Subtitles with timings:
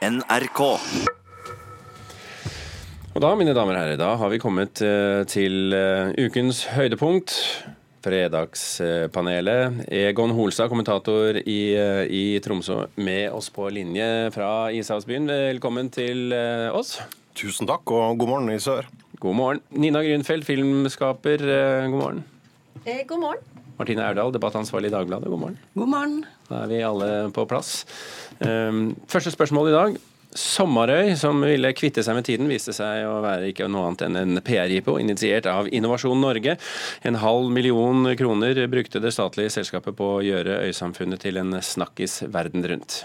[0.00, 0.60] NRK.
[3.10, 7.34] Og da, mine damer og herrer, da har vi kommet eh, til eh, ukens høydepunkt.
[8.00, 9.82] Fredagspanelet.
[9.92, 15.28] Egon Holstad, kommentator i, eh, i Tromsø, med oss på linje fra Ishavsbyen.
[15.28, 16.32] Velkommen til
[16.72, 16.96] oss.
[17.36, 18.88] Tusen takk, og god morgen i sør.
[19.20, 19.64] God morgen.
[19.76, 21.44] Nina Grünfeldt, filmskaper,
[21.92, 22.24] god morgen.
[22.86, 23.64] Eh, god morgen.
[23.76, 25.60] Martine Aurdal, debattansvarlig i Dagbladet, god morgen.
[25.76, 26.22] God morgen.
[26.50, 27.84] Da er vi alle på plass.
[28.42, 30.00] Um, første spørsmål i dag.
[30.30, 34.18] Sommarøy, som ville kvitte seg med tiden, viste seg å være ikke noe annet enn
[34.20, 36.54] en PR-jippo initiert av Innovasjon Norge.
[37.06, 42.22] En halv million kroner brukte det statlige selskapet på å gjøre øysamfunnet til en snakkis
[42.30, 43.02] verden rundt.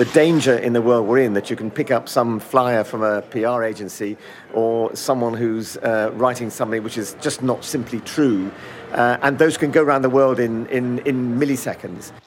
[0.00, 3.02] the danger in the world we're in that you can pick up some flyer from
[3.02, 4.16] a PR agency
[4.54, 8.50] or someone who's uh, writing something which is just not simply true.
[8.90, 9.16] Uh.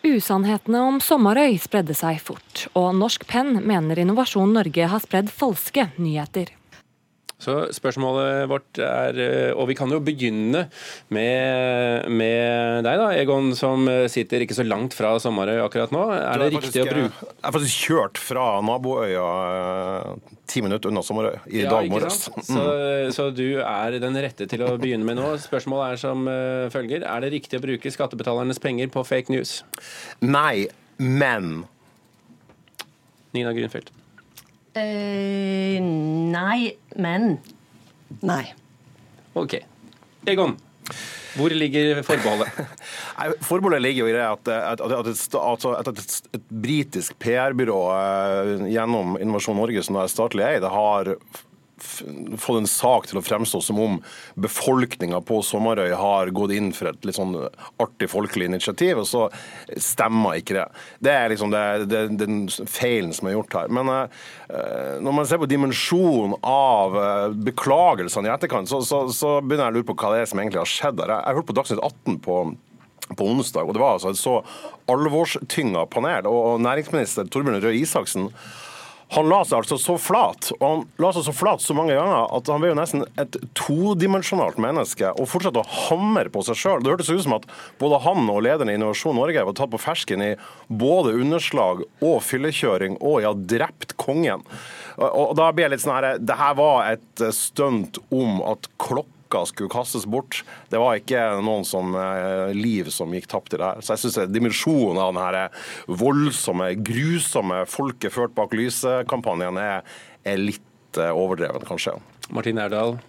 [0.04, 5.90] Usannhetene om Sommarøy spredde seg fort, og Norsk Penn mener Innovasjon Norge har spredd falske
[5.98, 6.54] nyheter.
[7.44, 10.66] Så spørsmålet vårt er eh, Og vi kan jo begynne
[11.14, 16.06] med, med deg, da, Egon, som sitter ikke så langt fra Sommarøy akkurat nå.
[16.16, 19.26] Er det riktig å bruke Jeg har faktisk kjørt fra naboøya
[19.58, 22.22] eh, ti minutter unna Sommerøy i Ja, dag morges.
[22.30, 22.48] sant?
[22.48, 22.64] Så,
[23.16, 25.34] så du er den rette til å begynne med nå.
[25.44, 27.04] Spørsmålet er som eh, følger.
[27.08, 29.60] Er det riktig å bruke skattebetalernes penger på fake news?
[30.24, 30.68] Nei,
[31.02, 31.64] men
[33.34, 33.90] Nina Grünfeldt.
[34.74, 37.38] Eh, nei, men
[38.22, 38.44] Nei.
[39.34, 39.56] OK.
[40.30, 40.56] Egon,
[41.38, 42.60] hvor ligger forbeholdet?
[43.18, 46.46] Nei, forbeholdet ligger jo i det at, at, at, at, et, altså at et, et
[46.66, 51.16] britisk PR-byrå eh, gjennom Innovasjon Norge, som er statlig eid, har
[51.84, 54.00] fått en sak til å fremstå som om
[54.40, 57.36] befolkninga på Sommerøy har gått inn for et litt sånn
[57.84, 59.28] artig folkelig initiativ, og så
[59.78, 60.66] stemmer ikke det.
[61.04, 63.72] Det er liksom det, det, den feilen som er gjort her.
[63.74, 69.38] Men eh, når man ser på dimensjonen av eh, beklagelsene i etterkant, så, så, så
[69.42, 71.18] begynner jeg å lure på hva det er som egentlig har skjedd her.
[71.18, 72.44] Jeg, jeg hørte på Dagsnytt 18 på
[73.18, 74.38] på onsdag, og det var altså et så
[74.92, 76.30] alvorstynga panel.
[76.30, 78.30] Og næringsminister Torbjørn Røe Isaksen
[79.14, 82.32] han la seg altså så flat, og han la seg så flat så mange ganger
[82.34, 86.82] at han ble jo nesten et todimensjonalt menneske og fortsatte å hamre på seg sjøl.
[86.82, 87.48] Det hørtes ut som at
[87.82, 90.32] både han og lederen i Innovasjon Norge var tatt på fersken i
[90.68, 94.46] både underslag og fyllekjøring og ja, drept kongen.
[94.98, 98.68] Og, da blir jeg litt sånn her Det her var et stunt om at
[99.34, 100.44] klokka skulle kastes bort.
[100.70, 103.82] Det var ikke noen som, eh, liv som gikk tapt i det her.
[103.82, 105.50] Så jeg syns dimensjonen av denne
[105.88, 109.84] voldsomme, grusomme folket ført bak lyset-kampanjen er,
[110.26, 112.00] er litt eh, overdreven, kanskje.
[112.30, 113.00] Martin Erdal.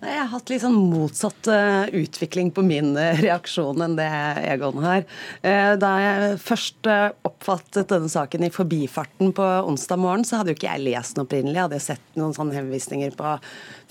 [0.00, 4.08] Nei, Jeg har hatt litt sånn motsatt uh, utvikling på min uh, reaksjon enn det
[4.48, 5.04] Egon har.
[5.44, 6.88] Uh, da jeg først
[7.28, 11.26] oppfattet denne saken i forbifarten på onsdag morgen, så hadde jo ikke jeg lest den
[11.26, 11.58] opprinnelig.
[11.58, 13.34] Jeg hadde sett noen sånne henvisninger på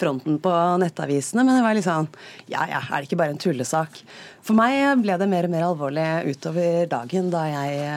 [0.02, 2.09] fronten på nettavisene, men det var litt sånn
[2.50, 4.02] Ja ja, er det ikke bare en tullesak?
[4.42, 7.88] For meg ble det mer og mer alvorlig utover dagen da jeg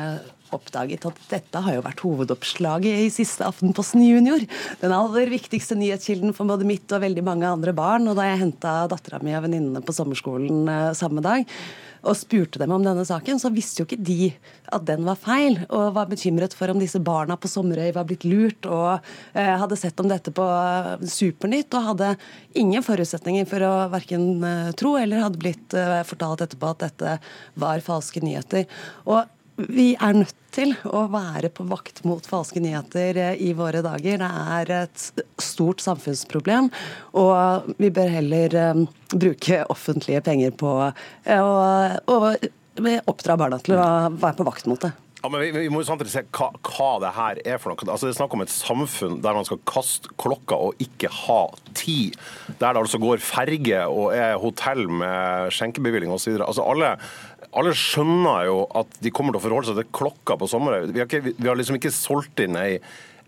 [0.56, 4.42] oppdaget at dette har jo vært hovedoppslaget i siste Aftenposten Junior.
[4.82, 8.08] Den aller viktigste nyhetskilden for både mitt og veldig mange andre barn.
[8.10, 11.48] Og da jeg henta dattera mi og venninnene på sommerskolen eh, samme dag
[12.02, 14.32] og spurte dem om denne saken, så visste jo ikke de
[14.74, 18.26] at den var feil, og var bekymret for om disse barna på Sommerøy var blitt
[18.26, 18.98] lurt, og
[19.38, 22.14] eh, hadde sett om dette på eh, Supernytt, og hadde
[22.58, 27.14] ingen forutsetninger for å verken eh, tro eller hadde blitt eh, fortalt etterpå at dette
[27.62, 28.66] var falske nyheter.
[29.06, 29.22] Og
[29.68, 34.20] vi er nødt til å være på vakt mot falske nyheter eh, i våre dager.
[34.20, 36.70] Det er et stort samfunnsproblem,
[37.18, 42.34] og vi bør heller eh, bruke offentlige penger på eh, å
[43.12, 43.86] oppdra barna til å
[44.16, 44.92] være på vakt mot det.
[45.22, 47.86] Ja, men vi, vi må jo samtidig se hva, hva det her er for noe.
[47.86, 51.44] Altså, det er snakk om et samfunn der man skal kaste klokka og ikke ha
[51.78, 52.16] tid.
[52.58, 56.40] Der det altså går ferge og er hotell med skjenkebevilling osv.
[56.40, 56.96] Altså, alle,
[57.54, 60.90] alle skjønner jo at de kommer til å forholde seg til klokka på sommeren.
[60.90, 62.80] Vi har, ikke, vi har liksom ikke solgt inn ei,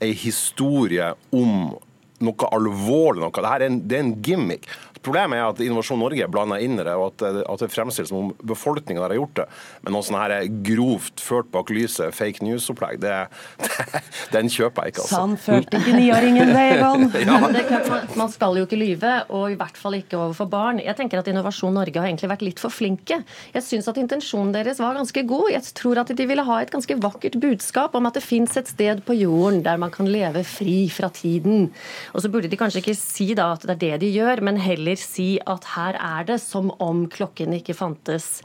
[0.02, 1.76] ei historie om
[2.24, 3.34] noe alvorlig noe.
[3.34, 4.68] Dette er en, det er en gimmick.
[5.04, 8.22] Problemet er at Innovasjon Norge blander inn i det, og at, at det fremstilles som
[8.22, 9.44] om befolkninga har gjort det.
[9.84, 10.32] Men noe sånn her
[10.64, 13.12] grovt ført bak lyset, fake news-opplegg, det,
[13.60, 14.00] det,
[14.36, 15.04] den kjøper jeg ikke.
[15.04, 15.18] altså.
[15.18, 17.08] Sann følte ikke niåringen det, Egon.
[17.14, 20.80] Det man, man skal jo ikke lyve, og i hvert fall ikke overfor barn.
[20.82, 23.20] Jeg tenker at Innovasjon Norge har egentlig vært litt for flinke.
[23.52, 25.50] Jeg syns at intensjonen deres var ganske god.
[25.52, 28.72] Jeg tror at de ville ha et ganske vakkert budskap om at det fins et
[28.72, 31.68] sted på jorden der man kan leve fri fra tiden.
[32.14, 34.62] Og så burde de kanskje ikke si da at det er det de gjør, men
[34.62, 38.38] heller si at her er det som om klokken ikke fantes.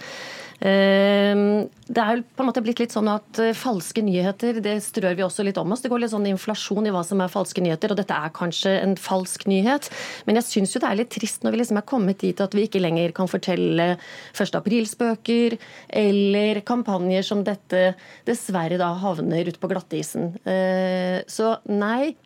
[0.60, 4.76] Ehm, det er jo på en måte blitt litt sånn at eh, falske nyheter det
[4.84, 5.84] strør vi også litt om oss.
[5.86, 8.76] Det går litt sånn inflasjon i hva som er falske nyheter, og dette er kanskje
[8.82, 9.88] en falsk nyhet.
[10.28, 12.56] Men jeg syns jo det er litt trist når vi liksom er kommet dit at
[12.58, 14.60] vi ikke lenger kan fortelle 1.
[14.60, 15.56] aprilspøker
[16.04, 17.94] eller kampanjer som dette
[18.28, 20.34] dessverre da havner ute på glattisen.
[20.44, 22.18] Eh, så nei.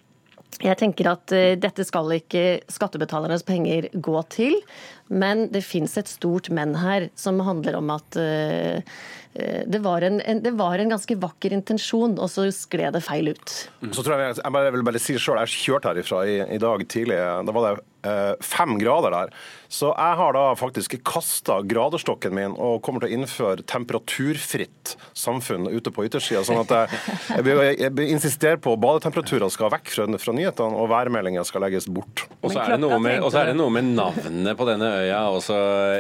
[0.62, 4.60] Jeg tenker at uh, dette skal ikke skattebetalernes penger gå til.
[5.12, 8.98] Men det fins et stort men her, som handler om at uh,
[9.66, 13.32] det, var en, en, det var en ganske vakker intensjon, og så skled det feil
[13.34, 13.56] ut.
[13.90, 16.86] Så tror Jeg jeg, bare, vil bare si selv, jeg kjørte herifra i, i dag
[16.88, 17.18] tidlig.
[17.18, 19.34] Da var det uh, fem grader der.
[19.74, 25.66] Så jeg har da faktisk kasta graderstokken min og kommer til å innføre temperaturfritt samfunn
[25.72, 26.44] ute på yttersida.
[26.46, 30.92] Sånn at jeg, jeg, jeg insisterer på at badetemperaturer skal vekk fra, fra nyhetene, og
[30.94, 32.28] værmeldinger skal legges bort.
[32.44, 32.78] Og så er, er,
[33.50, 35.58] det noe med navnet på denne øya også,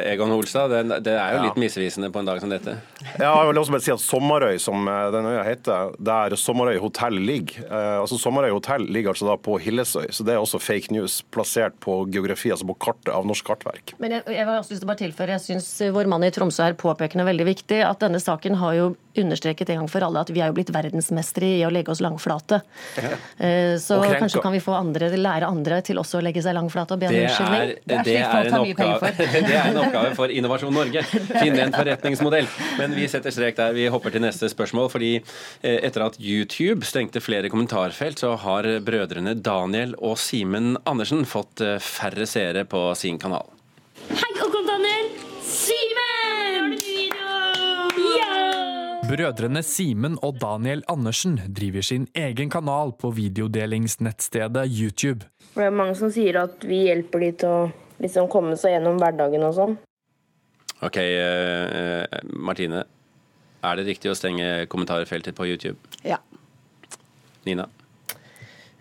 [0.10, 0.72] Egon Holstad.
[0.74, 1.64] Det, det er jo litt ja.
[1.66, 2.76] misvisende på en dag som dette.
[3.18, 6.80] Ja, jeg vil også bare si at Sommerøy, som eh, den øya heter, der Sommerøy
[6.84, 10.62] hotell ligger eh, altså Sommerøy hotell ligger altså da på Hillesøy, så det er også
[10.64, 13.96] fake news plassert på geografi, altså på kartet av norsk kartverk.
[14.04, 16.34] Men jeg, jeg har også lyst til å bare tilføre, jeg syns vår mann i
[16.34, 20.24] Tromsø er påpekende veldig viktig at denne saken har jo understreket en gang for alle
[20.24, 22.62] at vi er jo blitt verdensmestere i å legge oss langflate.
[22.98, 23.12] Ja.
[23.44, 26.96] Eh, så kanskje kan vi få andre, lære andre til også å legge seg langflate
[26.96, 27.74] og be om unnskyldning.
[27.84, 28.83] Det, er, det, er en oppgave,
[29.48, 31.04] det er en oppgave for Innovasjon Norge.
[31.06, 32.50] Finne en forretningsmodell.
[32.80, 33.76] Men vi setter strek der.
[33.76, 34.90] Vi hopper til neste spørsmål.
[34.94, 41.26] fordi eh, etter at YouTube stengte flere kommentarfelt, så har brødrene Daniel og Simen Andersen
[41.30, 43.50] fått eh, færre seere på sin kanal.
[44.10, 45.12] Hei, og kom Daniel!
[45.48, 46.74] Simen!
[48.18, 48.44] Ja!
[49.08, 55.30] Brødrene Simen og Daniel Andersen driver sin egen kanal på videodelingsnettstedet YouTube.
[55.54, 57.64] Det er mange som sier at vi hjelper de til å
[58.02, 59.78] liksom komme seg gjennom hverdagen og sånn.
[60.84, 62.04] Ok, uh,
[62.34, 62.84] Martine.
[63.64, 65.78] Er det riktig å stenge kommentarfeltet på YouTube?
[66.04, 66.18] Ja.
[67.48, 67.70] Nina?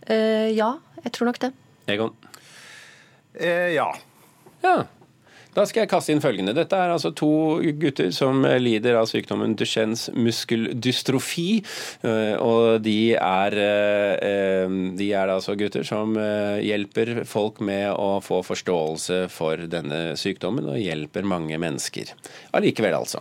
[0.08, 0.72] Uh, ja,
[1.04, 1.52] jeg tror nok det.
[1.92, 2.16] Egon?
[3.38, 3.86] Uh, ja.
[4.64, 4.74] Ja.
[5.52, 6.54] Da skal jeg kaste inn følgende.
[6.56, 11.60] Dette er altså to gutter som lider av sykdommen Duchennes muskeldystrofi.
[12.08, 18.16] Eh, og de er, eh, de er altså gutter som eh, hjelper folk med å
[18.24, 22.16] få forståelse for denne sykdommen, og hjelper mange mennesker.
[22.56, 23.20] Allikevel, altså.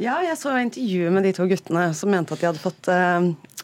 [0.00, 2.88] Ja, jeg så intervjuet med de to guttene som mente at de hadde fått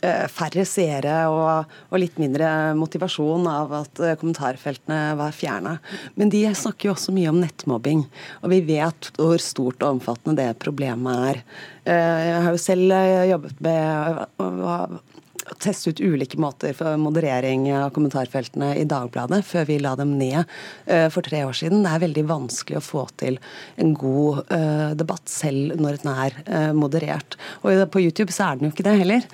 [0.05, 5.77] Eh, færre seere og, og, litt mindre motivasjon av at eh, kommentarfeltene var fjerna.
[6.21, 8.05] Men de snakker jo også mye om nettmobbing,
[8.43, 11.41] og vi vet hvor stort og omfattende det problemet er.
[11.88, 12.97] Eh, jeg har jo selv
[13.33, 15.15] jobbet med
[15.62, 20.43] teste ut ulike måter for moderering av kommentarfeltene i Dagbladet før vi la dem ned
[20.43, 21.84] uh, for tre år siden.
[21.84, 23.38] Det er veldig vanskelig å få til
[23.82, 27.38] en god uh, debatt selv når den er uh, moderert.
[27.62, 29.25] Og på YouTube så er den jo ikke det heller.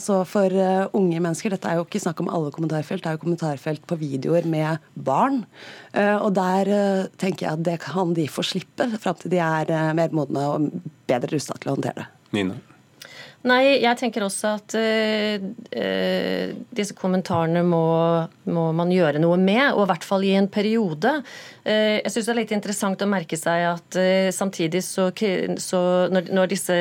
[0.00, 0.52] så for
[0.96, 3.98] unge mennesker, dette er jo ikke snakk om alle kommentarfelt, det er jo kommentarfelt på
[4.00, 5.42] videoer med barn.
[5.94, 6.70] og der
[7.18, 10.70] tenker jeg at det kan de få slippe fram til de er mer modne og
[11.08, 12.08] bedre rusta til å håndtere det.
[12.36, 12.58] Nina?
[13.46, 17.84] Nei, jeg tenker også at uh, disse kommentarene må,
[18.52, 21.12] må, man gjøre noe med, og i hvert fall i en periode.
[21.66, 25.08] Uh, jeg syns det er litt interessant å merke seg at uh, samtidig så,
[25.62, 25.80] så
[26.12, 26.76] når, når, disse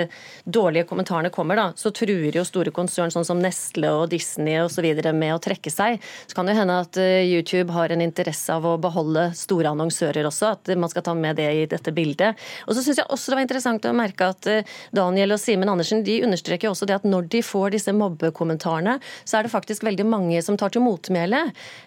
[0.45, 4.85] dårlige kommentarene kommer, da, så truer jo store konsern sånn som Nestle og Disney osv.
[5.15, 5.99] med å trekke seg.
[6.28, 10.54] Så kan det hende at YouTube har en interesse av å beholde store annonsører også,
[10.56, 12.37] at man skal ta med det i dette bildet.
[12.68, 14.49] Og så syns jeg også det var interessant å merke at
[14.95, 19.40] Daniel og Simen Andersen de understreker også det at når de får disse mobbekommentarene, så
[19.40, 21.45] er det faktisk veldig mange som tar til motmæle.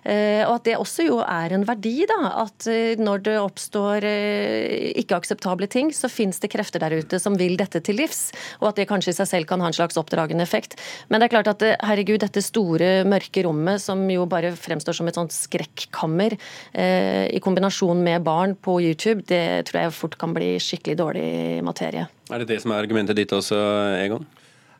[0.09, 2.19] Eh, og at det også jo er en verdi, da.
[2.45, 7.37] At eh, når det oppstår eh, ikke-akseptable ting, så fins det krefter der ute som
[7.39, 8.29] vil dette til livs.
[8.63, 10.79] Og at det kanskje i seg selv kan ha en slags oppdragende effekt.
[11.09, 15.11] Men det er klart at herregud, dette store, mørke rommet som jo bare fremstår som
[15.11, 16.37] et sånt skrekkammer,
[16.79, 21.29] i kombinasjon med barn på YouTube, det tror jeg fort kan bli skikkelig dårlig
[21.65, 22.07] materie.
[22.29, 23.59] Er det det som er argumentet ditt også,
[23.99, 24.27] Egon?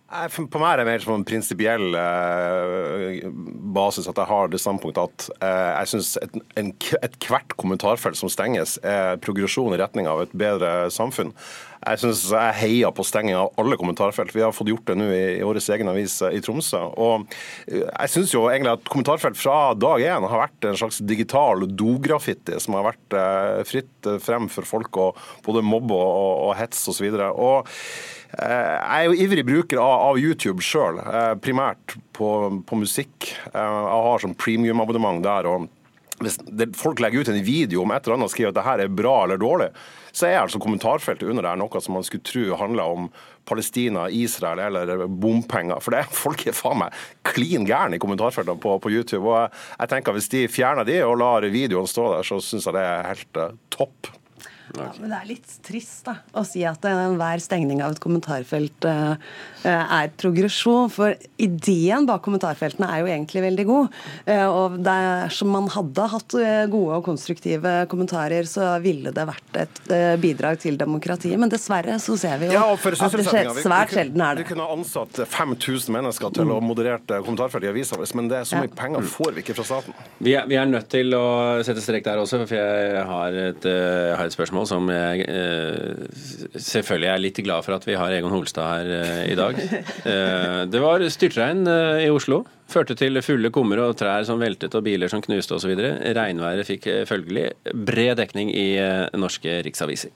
[0.09, 3.27] På meg er det mer som en prinsipiell eh,
[3.77, 6.15] basis at jeg har det standpunktet at eh, jeg syns
[6.57, 11.35] ethvert et kommentarfelt som stenges, er progresjon i retning av et bedre samfunn.
[11.85, 14.33] Jeg synes jeg heier på stenging av alle kommentarfelt.
[14.35, 16.87] Vi har fått gjort det nå i, i årets egen avis eh, i Tromsø.
[16.97, 17.29] Og
[17.69, 22.57] jeg syns jo egentlig at kommentarfelt fra dag én har vært en slags digital dograffiti
[22.65, 23.19] som har vært
[23.69, 25.11] fritt frem for folk å
[25.45, 27.13] både mobbe og, og, og hetse osv.
[27.29, 32.29] Og, så jeg er jo ivrig bruker av, YouTube sjøl, eh, primært på,
[32.69, 33.31] på, musikk.
[33.55, 35.49] Eh, jeg har sånn premium-abonnement der.
[35.49, 35.69] og
[36.19, 36.39] hvis
[36.75, 38.95] folk legger ut en video om et eller annet og skriver at det her er
[39.01, 39.69] bra eller dårlig,
[40.11, 43.07] så er altså kommentarfeltet under der noe som man skulle tro handla om
[43.49, 45.79] Palestina, Israel eller bompenger.
[45.81, 49.25] For det er folk er faen meg klin gærne i kommentarfeltene på, på, YouTube.
[49.31, 52.77] Og jeg, tenker Hvis de fjerner de og lar videoen stå der, så syns jeg
[52.77, 53.53] det er helt uh,
[54.73, 54.97] topp.
[54.99, 58.89] Ja, men det er litt trist da, å si at enhver stengning av et kommentarfelt
[58.89, 59.15] uh,
[59.65, 60.91] er progresjon.
[60.93, 63.99] For ideen bak kommentarfeltene er jo egentlig veldig god.
[64.29, 66.39] Uh, og dersom man hadde hatt
[66.73, 71.39] gode og konstruktive kommentarer, så ville det vært et uh, bidrag til demokratiet.
[71.41, 74.47] Men dessverre så ser vi jo ja, at det skjer, svært sjelden er det.
[74.47, 78.61] Vi kunne ansatt 5000 mennesker til å moderere kommentarfelt i avisa, men det er så
[78.61, 78.77] mye ja.
[78.79, 79.97] penger får vi ikke fra staten.
[80.19, 81.27] Vi er, vi er, nødt til å
[81.67, 85.25] sette strek der også, for jeg har et, jeg har et spørsmål spørsmål som jeg
[85.29, 89.59] eh, selvfølgelig er litt glad for at vi har Egon Holstad her eh, i dag.
[90.09, 92.45] Eh, det var styrtregn eh, i Oslo.
[92.71, 95.73] Førte til fulle kummer og trær som veltet og biler som knuste osv.
[96.17, 100.15] Regnværet fikk eh, følgelig bred dekning i eh, norske riksaviser.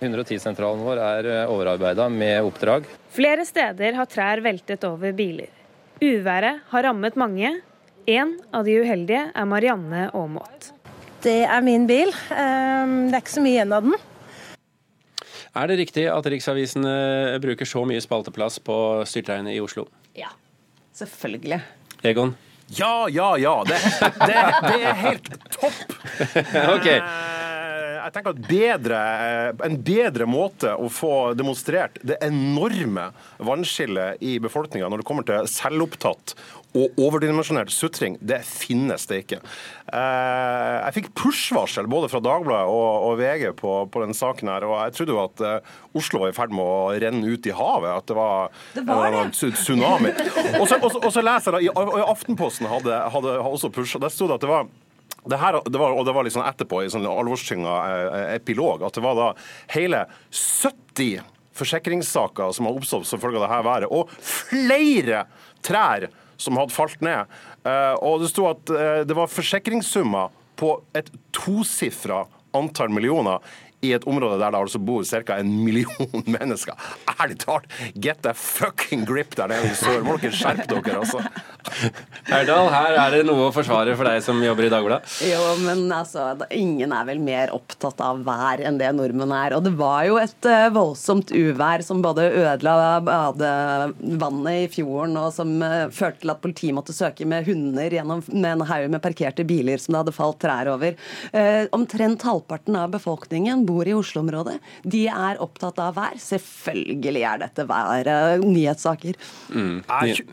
[0.00, 2.88] 110-sentralen vår er overarbeida med oppdrag.
[3.14, 5.52] Flere steder har trær veltet over biler.
[6.02, 7.54] Uværet har rammet mange.
[8.08, 10.72] En av de uheldige er Marianne Aamodt.
[11.24, 12.12] Det er min bil.
[12.30, 13.96] Ehm, det er ikke så mye igjen av den.
[15.58, 18.76] Er det riktig at riksavisene bruker så mye spalteplass på
[19.08, 19.88] styrtregnet i Oslo?
[20.14, 20.30] Ja,
[20.94, 21.58] selvfølgelig.
[22.06, 22.36] Egon?
[22.76, 23.56] Ja, ja, ja.
[23.66, 23.78] Det,
[24.28, 25.96] det, det er helt topp!
[26.76, 26.86] ok.
[26.86, 33.08] Eh, jeg tenker at bedre, eh, En bedre måte å få demonstrert det enorme
[33.40, 36.36] vannskillet i befolkninga når det kommer til selvopptatt
[36.76, 39.38] og overdimensjonert sutring, det finnes det ikke.
[39.88, 44.66] Eh, jeg fikk push-varsel både fra Dagbladet og, og VG på, på den saken her,
[44.68, 47.54] og jeg trodde jo at uh, Oslo var i ferd med å renne ut i
[47.56, 50.12] havet, at det var, det var en tsunami.
[50.58, 54.28] og, så, og, og så leser jeg, i, Aftenposten hadde, hadde også pusha, der sto
[54.28, 54.68] det at det var
[55.28, 58.96] det her, det var, og det var liksom etterpå i sånn alvorstynga eh, epilog at
[58.96, 59.26] det var da
[59.74, 61.18] hele 70
[61.58, 65.24] forsikringssaker som har oppstått som følge av det her været, og flere
[65.64, 67.38] trær som hadde falt ned.
[67.66, 72.24] Eh, og det sto at eh, det var forsikringssummer på et tosifra
[72.56, 73.42] antall millioner
[73.84, 75.36] i et område der det altså bor ca.
[75.38, 76.74] en million mennesker.
[77.18, 80.02] Ærlig talt, get a fucking grip der nede i sør.
[80.06, 81.22] Må dere dere, altså.
[82.28, 85.08] Herdal, her er det noe å forsvare for deg som jobber i Dagbladet.
[85.24, 89.56] Jo, men altså, ingen er vel mer opptatt av vær enn det nordmenn er.
[89.56, 95.32] Og det var jo et uh, voldsomt uvær som både ødela badevannet i fjorden, og
[95.36, 99.02] som uh, førte til at politiet måtte søke med hunder gjennom med en haug med
[99.04, 100.98] parkerte biler som det hadde falt trær over.
[101.32, 104.58] Uh, omtrent halvparten av befolkningen bor i Oslo-området.
[104.84, 106.18] De er opptatt av vær.
[106.22, 108.12] Selvfølgelig er dette vær
[108.44, 109.16] nyhetssaker.
[109.52, 109.80] Mm.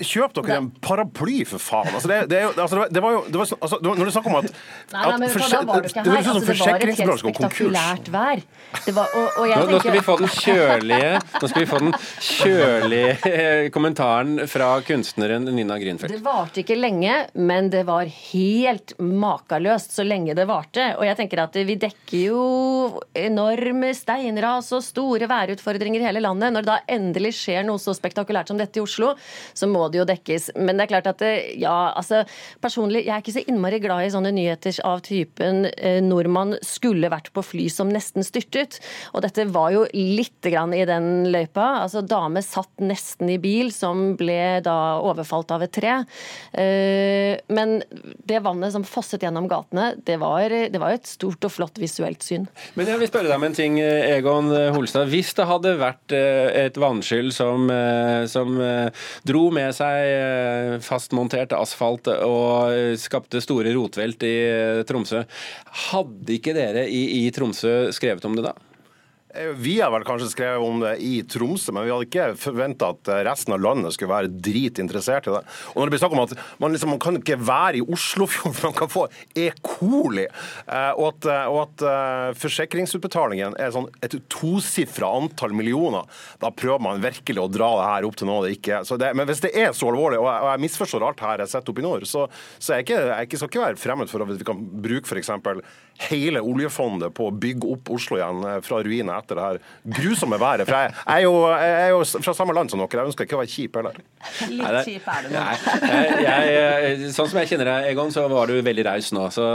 [0.03, 1.93] Kjøp dere en paraply, for faen!
[1.93, 4.49] Altså, det, det, altså, det, var jo det var, altså, Når du snakker om at,
[4.93, 6.17] nei, nei, men, at da var det, ikke her.
[6.19, 8.43] Altså, det var et helt spektakulært vær.
[8.85, 9.71] Var, og, og nå, tenker...
[9.71, 11.93] nå, skal vi få den kjølige Nå skal vi få den
[12.27, 16.15] kjølige kommentaren fra kunstneren Nina Grünfeldt.
[16.15, 20.91] Det varte ikke lenge, men det var helt makaløst så lenge det varte.
[20.99, 22.43] Og jeg tenker at vi dekker jo
[23.15, 26.53] enorme steinras og store værutfordringer i hele landet.
[26.53, 29.13] Når det da endelig skjer noe så spektakulært som dette i Oslo,
[29.55, 30.51] så må det jo dekkes.
[30.57, 32.23] Men det er klart at det, ja, altså
[32.63, 37.11] personlig, jeg er ikke så innmari glad i sånne nyheter av typen eh, nordmann skulle
[37.13, 38.79] vært på fly som nesten styrtet.
[39.13, 41.83] Og dette var jo litt grann i den løypa.
[41.83, 45.97] Altså dame satt nesten i bil som ble da overfalt av et tre.
[46.51, 47.77] Eh, men
[48.25, 52.25] det vannet som fosset gjennom gatene, det var, det var et stort og flott visuelt
[52.25, 52.49] syn.
[52.75, 55.09] Men jeg vil spørre deg om en ting, Egon Holstad.
[55.11, 61.53] Hvis det hadde vært eh, et vannskyll som, eh, som eh, dro med seg fastmontert
[61.55, 64.35] asfalt og skapte store rotvelt i
[64.87, 65.25] Tromsø,
[65.91, 68.55] hadde ikke dere i, i Tromsø skrevet om det da?
[69.35, 72.91] Eh, vi har vel kanskje skrevet om det i Tromsø, men vi hadde ikke forventa
[72.93, 75.41] at eh, resten av landet skulle være dritinteressert i det.
[75.73, 78.55] Og når det blir snakk om at man, liksom, man kan ikke være i Oslofjorden,
[78.57, 79.49] for man kan få E.
[79.65, 81.85] coli, eh, og at, og at
[82.39, 86.07] forsikringsutbetalingen er sånn et tosifra antall millioner,
[86.41, 88.87] da prøver man virkelig å dra det her opp til noe det ikke er.
[89.01, 91.51] Det, men hvis det er så alvorlig, og jeg, og jeg misforstår alt her jeg
[91.51, 92.25] setter opp i nord, så,
[92.59, 95.31] så jeg, ikke, jeg skal ikke være fremmed for at vi kan bruke f.eks.
[96.07, 99.59] hele oljefondet på å bygge opp Oslo igjen fra ruiner etter det her
[99.99, 100.65] grusomme været.
[100.69, 103.27] For jeg, jeg, er jo, jeg, er jo, fra samme land som dere, jeg ønsker
[103.27, 103.99] ikke å være kjip heller.
[104.51, 105.43] Litt kjip er du nå.
[107.17, 109.25] sånn som jeg kjenner deg, Egon, så var du veldig raus nå.
[109.33, 109.47] Så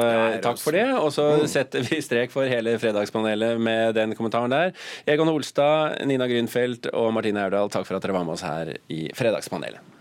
[0.45, 0.87] takk for det.
[0.99, 4.75] Og så setter vi strek for hele Fredagspanelet med den kommentaren der.
[5.11, 8.75] Egon Olstad, Nina Grünfeldt og Martine Aurdal, takk for at dere var med oss her
[8.93, 10.00] i Fredagspanelet.